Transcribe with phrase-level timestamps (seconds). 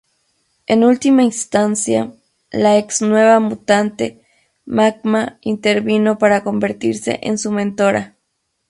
[0.65, 2.11] En última instancia,
[2.49, 4.25] la ex Nueva Mutante,
[4.65, 8.17] Magma intervino para convertirse en su mentora.